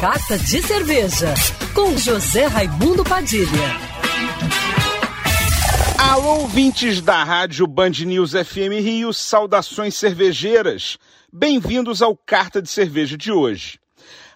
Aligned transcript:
Carta 0.00 0.38
de 0.38 0.62
Cerveja, 0.62 1.34
com 1.74 1.94
José 1.94 2.46
Raimundo 2.46 3.04
Padilha. 3.04 3.76
Alô, 5.98 6.38
ouvintes 6.40 7.02
da 7.02 7.22
Rádio 7.22 7.66
Band 7.66 7.90
News 8.06 8.30
FM 8.32 8.80
Rio, 8.82 9.12
saudações 9.12 9.94
cervejeiras. 9.94 10.96
Bem-vindos 11.30 12.00
ao 12.00 12.16
Carta 12.16 12.62
de 12.62 12.70
Cerveja 12.70 13.14
de 13.14 13.30
hoje. 13.30 13.78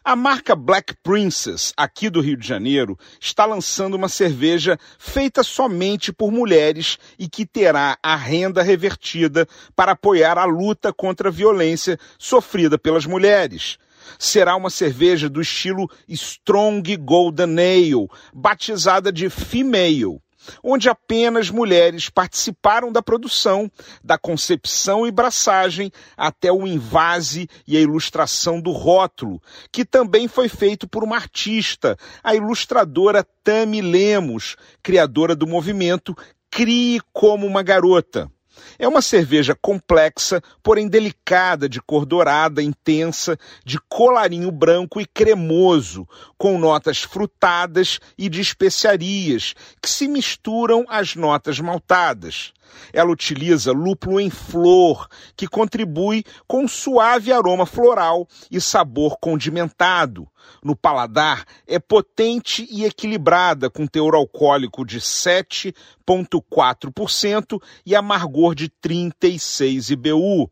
A 0.05 0.15
marca 0.15 0.55
Black 0.55 0.97
Princess, 1.03 1.73
aqui 1.79 2.11
do 2.11 2.21
Rio 2.21 2.37
de 2.37 2.47
Janeiro, 2.47 2.99
está 3.19 3.47
lançando 3.47 3.95
uma 3.95 4.11
cerveja 4.11 4.79
feita 4.99 5.43
somente 5.43 6.13
por 6.13 6.31
mulheres 6.31 6.99
e 7.19 7.27
que 7.27 7.47
terá 7.47 7.97
a 8.03 8.15
renda 8.15 8.63
revertida 8.63 9.49
para 9.75 9.93
apoiar 9.93 10.37
a 10.37 10.45
luta 10.45 10.93
contra 10.93 11.31
a 11.31 11.33
violência 11.33 11.99
sofrida 12.19 12.77
pelas 12.77 13.07
mulheres 13.07 13.79
será 14.19 14.57
uma 14.57 14.71
cerveja 14.71 15.29
do 15.29 15.41
estilo 15.41 15.91
Strong 16.09 16.97
Golden 16.97 17.59
Ale, 17.59 18.09
batizada 18.33 19.13
de 19.13 19.29
Female 19.29 20.21
onde 20.63 20.89
apenas 20.89 21.51
mulheres 21.51 22.09
participaram 22.09 22.93
da 22.93 23.03
produção, 23.03 23.71
da 24.03 24.19
concepção 24.19 25.07
e 25.07 25.11
braçagem 25.11 25.91
até 26.17 26.53
o 26.53 26.67
invase 26.67 27.49
e 27.67 27.77
a 27.77 27.81
ilustração 27.81 28.61
do 28.61 28.73
rótulo, 28.73 29.41
que 29.73 29.85
também 29.85 30.29
foi 30.29 30.49
feito 30.49 30.89
por 30.89 31.05
uma 31.05 31.17
artista, 31.17 31.97
a 32.23 32.35
ilustradora 32.35 33.27
Tami 33.43 33.81
Lemos, 33.81 34.57
criadora 34.83 35.35
do 35.35 35.47
movimento 35.47 36.15
Crie 36.51 37.01
como 37.13 37.47
uma 37.47 37.63
Garota. 37.63 38.31
É 38.79 38.87
uma 38.87 39.03
cerveja 39.03 39.57
complexa, 39.61 40.43
porém 40.63 40.89
delicada, 40.89 41.69
de 41.69 41.81
cor 41.81 42.05
dourada, 42.05 42.63
intensa, 42.63 43.39
de 43.65 43.79
colarinho 43.89 44.51
branco 44.51 45.01
e 45.01 45.07
cremoso, 45.07 46.09
com 46.37 46.59
notas 46.59 47.03
frutadas 47.03 47.99
e 48.19 48.29
de 48.29 48.41
especiarias, 48.41 49.55
que 49.81 49.89
se 49.89 50.09
misturam 50.09 50.85
às 50.89 51.15
notas 51.15 51.61
maltadas. 51.61 52.53
Ela 52.93 53.11
utiliza 53.11 53.73
lúpulo 53.73 54.21
em 54.21 54.31
flor, 54.31 55.09
que 55.37 55.49
contribui 55.49 56.23
com 56.47 56.65
um 56.65 56.69
suave 56.69 57.33
aroma 57.33 57.67
floral 57.67 58.29
e 58.51 58.61
sabor 58.61 59.17
condimentado. 59.19 60.29
No 60.63 60.77
paladar, 60.77 61.47
é 61.67 61.79
potente 61.79 62.69
e 62.71 62.85
equilibrada, 62.85 63.71
com 63.71 63.87
teor 63.87 64.15
alcoólico 64.15 64.85
de 64.85 65.01
7,4% 65.01 67.59
e 67.87 67.97
amargor 67.97 68.55
de 68.55 68.69
36 68.69 69.89
IBU 69.91 70.51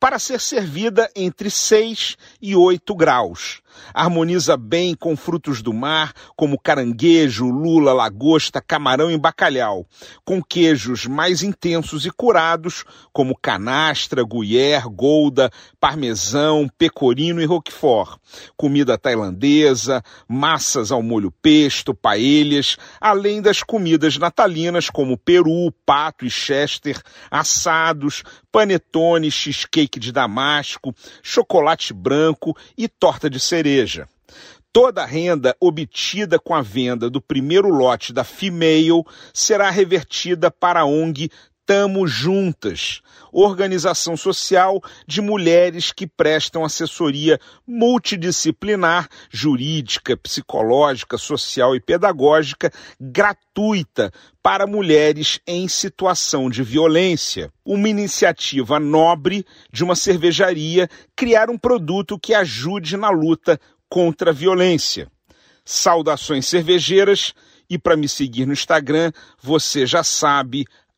para 0.00 0.18
ser 0.18 0.40
servida 0.40 1.10
entre 1.14 1.50
6 1.50 2.16
e 2.40 2.56
8 2.56 2.94
graus. 2.94 3.60
Harmoniza 3.92 4.56
bem 4.56 4.94
com 4.94 5.16
frutos 5.16 5.62
do 5.62 5.72
mar, 5.72 6.12
como 6.34 6.58
caranguejo, 6.58 7.48
lula, 7.48 7.92
lagosta, 7.92 8.60
camarão 8.60 9.10
e 9.10 9.18
bacalhau, 9.18 9.86
com 10.24 10.42
queijos 10.42 11.06
mais 11.06 11.42
intensos 11.42 12.06
e 12.06 12.10
curados, 12.10 12.84
como 13.12 13.36
canastra, 13.36 14.24
guier, 14.24 14.88
golda, 14.88 15.50
parmesão, 15.78 16.68
pecorino 16.78 17.40
e 17.40 17.44
roquefort. 17.44 18.18
Comida 18.56 18.96
tailandesa, 18.96 20.02
massas 20.26 20.90
ao 20.90 21.02
molho 21.02 21.30
pesto, 21.30 21.94
paelhas, 21.94 22.76
além 23.00 23.42
das 23.42 23.62
comidas 23.62 24.16
natalinas 24.16 24.88
como 24.88 25.18
peru, 25.18 25.72
pato 25.84 26.24
e 26.24 26.30
chester, 26.30 27.00
assados, 27.30 28.22
panetone, 28.50 29.30
cheesecake 29.30 29.89
de 29.98 30.12
damasco, 30.12 30.94
chocolate 31.22 31.92
branco 31.92 32.56
e 32.76 32.86
torta 32.86 33.28
de 33.28 33.40
cereja. 33.40 34.08
Toda 34.72 35.02
a 35.02 35.06
renda 35.06 35.56
obtida 35.58 36.38
com 36.38 36.54
a 36.54 36.62
venda 36.62 37.10
do 37.10 37.20
primeiro 37.20 37.68
lote 37.68 38.12
da 38.12 38.22
Female 38.22 39.02
será 39.34 39.68
revertida 39.68 40.48
para 40.48 40.80
a 40.80 40.84
ONG 40.84 41.28
Tamo 41.70 42.04
Juntas, 42.04 43.00
organização 43.30 44.16
social 44.16 44.82
de 45.06 45.20
mulheres 45.20 45.92
que 45.92 46.04
prestam 46.04 46.64
assessoria 46.64 47.38
multidisciplinar, 47.64 49.08
jurídica, 49.30 50.16
psicológica, 50.16 51.16
social 51.16 51.76
e 51.76 51.80
pedagógica 51.80 52.72
gratuita 53.00 54.10
para 54.42 54.66
mulheres 54.66 55.38
em 55.46 55.68
situação 55.68 56.50
de 56.50 56.64
violência. 56.64 57.52
Uma 57.64 57.88
iniciativa 57.88 58.80
nobre 58.80 59.46
de 59.72 59.84
uma 59.84 59.94
cervejaria 59.94 60.90
criar 61.14 61.48
um 61.48 61.56
produto 61.56 62.18
que 62.18 62.34
ajude 62.34 62.96
na 62.96 63.10
luta 63.10 63.60
contra 63.88 64.30
a 64.30 64.34
violência. 64.34 65.06
Saudações 65.64 66.48
cervejeiras 66.48 67.32
e 67.70 67.78
para 67.78 67.96
me 67.96 68.08
seguir 68.08 68.44
no 68.46 68.52
Instagram, 68.52 69.12
você 69.40 69.86
já 69.86 70.02
sabe, 70.02 70.66